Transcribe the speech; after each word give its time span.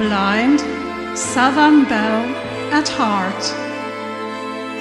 blind 0.00 0.60
Southern 1.14 1.84
Belle 1.84 2.34
at 2.72 2.88
heart. 2.88 3.44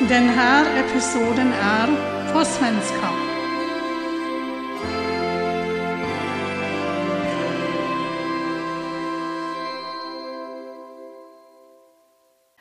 Den 0.10 0.30
här 0.30 0.64
episoden 0.80 1.54
är 1.54 1.88
på 2.34 2.46
svenska. 2.46 3.10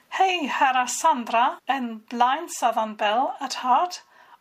Hej, 0.09 0.47
här 0.47 0.83
är 0.83 0.87
Sandra, 0.87 1.59
en 1.67 1.99
blind 1.99 2.51
Southern 2.51 2.97
Belle 2.97 3.33
at 3.41 3.55
heart. 3.55 3.95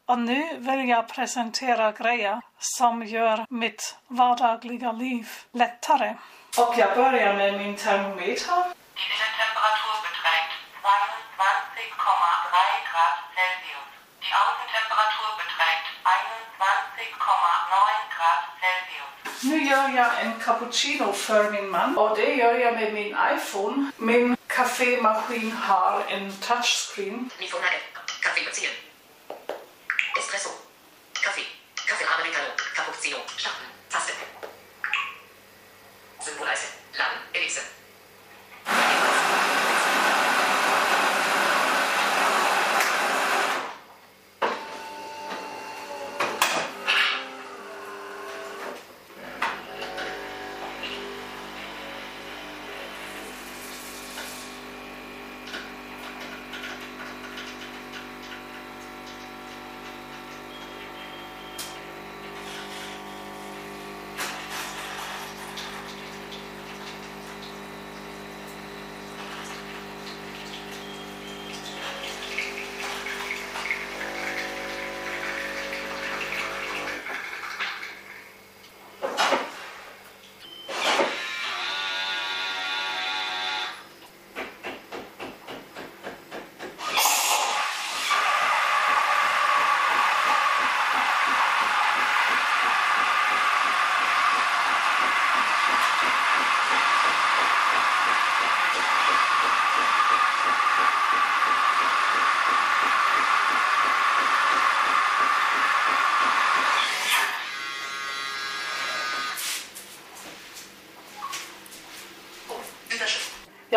Och 0.06 0.20
nu 0.20 0.58
vill 0.58 0.90
jag 0.90 1.08
presentera 1.08 1.92
grejer 1.92 2.42
som 2.60 3.06
gör 3.06 3.46
mitt 3.50 3.96
vardagliga 4.08 4.92
liv 4.92 5.30
lättare. 5.52 6.16
Och 6.58 6.74
jag 6.78 6.96
börjar 6.98 7.34
med 7.34 7.58
min 7.58 7.76
termometer. 7.76 8.64
Die 8.98 9.06
Innentemperatur 9.16 9.96
beträgt 10.08 10.52
22,3 10.84 12.58
Grad 12.90 13.16
Celsius. 13.36 13.88
Die 14.22 14.32
Außentemperatur 14.42 15.32
beträgt 15.44 15.86
21,9 16.04 18.16
Grad 18.16 18.42
Celsius. 18.62 19.44
Nu 19.44 19.58
gör 19.70 19.88
jag 20.00 20.22
en 20.22 20.34
cappuccino 20.40 21.14
för 21.14 21.52
min 21.52 21.70
man 21.70 21.98
och 21.98 22.16
det 22.18 22.34
gör 22.36 22.54
jag 22.54 22.74
med 22.74 22.94
min 22.94 23.18
iPhone. 23.36 23.92
Min 23.98 24.38
kaffemaskin 24.48 25.52
har 25.52 26.04
en 26.08 26.34
touchscreen. 26.48 27.30
Limonade. 27.40 27.80
Kaffee 28.22 28.46
beziehen. 28.46 28.74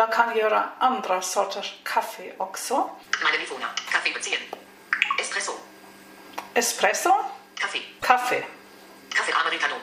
Jag 0.01 0.13
kan 0.13 0.37
göra 0.37 0.69
andra 0.79 1.21
sorters 1.21 1.79
kaffe 1.83 2.33
också. 2.37 2.89
Meine 3.23 3.37
Bewohner. 3.37 3.67
Kaffee 3.91 4.13
beziehen. 4.13 4.41
Espresso. 5.19 5.51
Espresso, 6.53 7.25
Kaffee. 7.55 7.81
kaffe, 7.99 8.43
Kaffee 9.09 9.33
Americano. 9.33 9.75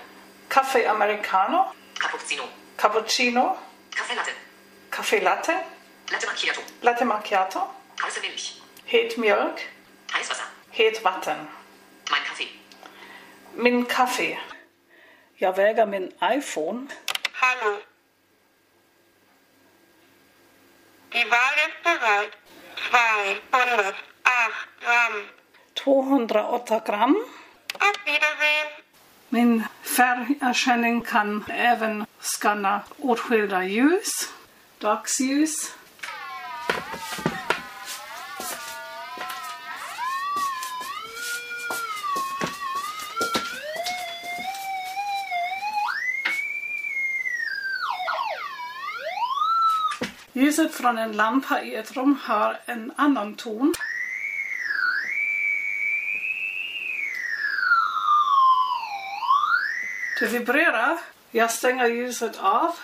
kaffe 0.48 0.88
americano, 0.88 1.72
Cappuccino. 2.00 2.42
cappuccino, 2.76 3.56
Kaffee 3.96 4.16
Latte. 4.16 4.32
kaffe 4.90 5.20
latte, 5.20 5.64
Latte 6.10 6.26
Macchiato. 6.26 6.60
latte 6.82 7.04
macchiato, 7.04 7.60
Heiße 8.02 8.20
Milch. 8.20 8.60
het 8.86 9.16
mjölk, 9.16 9.60
Heißwasser. 10.12 10.46
het 10.70 10.98
vatten. 11.02 11.48
Mein 12.10 12.22
Kaffee. 12.28 12.48
Min 13.52 13.86
kaffe. 13.86 14.38
Jag 15.34 15.52
väger 15.56 15.86
min 15.86 16.12
iPhone. 16.20 16.86
Hallo. 17.32 17.76
Die 21.18 21.28
Wahl 21.30 21.56
ist 21.66 21.82
bereit. 21.82 22.32
208 22.90 23.94
Gramm. 24.80 25.14
208 25.74 26.84
gram. 26.84 27.16
Auf 27.80 27.98
Wiedersehen. 28.04 28.68
Min 29.30 29.64
färgerkänning 29.82 31.02
kan 31.02 31.44
även 31.48 32.06
skanna 32.20 32.82
åtskilda 32.98 33.64
ljus, 33.64 34.32
dagsljus. 34.78 35.74
Ljuset 50.38 50.74
från 50.74 50.98
en 50.98 51.12
lampa 51.12 51.62
i 51.62 51.74
ett 51.74 51.96
rum 51.96 52.18
har 52.22 52.58
en 52.66 52.92
annan 52.96 53.34
ton. 53.34 53.74
Det 60.20 60.26
vibrerar. 60.26 60.98
Jag 61.30 61.50
stänger 61.50 61.86
ljuset 61.86 62.38
av. 62.38 62.74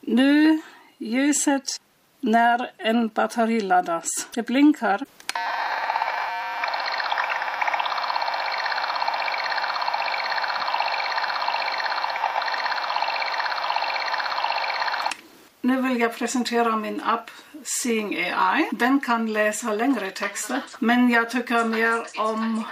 Nu 0.00 0.62
ljuset 0.98 1.80
när 2.20 2.70
en 2.76 3.08
batteri 3.08 3.60
laddas. 3.60 4.08
Det 4.34 4.42
blinkar. 4.42 5.04
Nu 15.64 15.82
vill 15.82 16.00
jag 16.00 16.16
presentera 16.16 16.76
min 16.76 17.00
app 17.00 17.30
Seeing 17.64 18.16
AI. 18.16 18.68
Den 18.72 19.00
kan 19.00 19.32
läsa 19.32 19.72
längre 19.72 20.10
texter, 20.10 20.62
men 20.78 21.10
jag 21.10 21.30
tycker 21.30 21.64
mer 21.64 22.20
om 22.20 22.64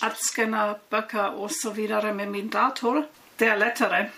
att 0.00 0.16
scanna 0.18 0.78
böcker 0.90 1.34
och 1.34 1.50
så 1.52 1.70
vidare 1.70 2.14
med 2.14 2.28
min 2.28 2.48
dator. 2.48 3.06
Det 3.36 3.46
är 3.46 3.56
lättare. 3.56 4.10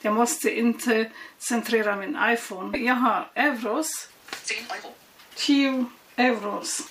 Jag 0.00 0.14
måste 0.14 0.58
inte 0.58 1.10
centrera 1.38 1.96
min 1.96 2.18
iPhone. 2.22 2.78
Jag 2.78 2.94
har 2.94 3.30
euros, 3.34 4.08
10 4.44 4.58
Euro. 4.58 4.94
10 5.34 5.86
euros, 6.16 6.82